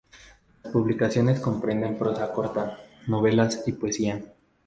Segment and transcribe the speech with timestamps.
[0.63, 4.19] Las publicaciones comprenden prosa corta, novelas y poesía.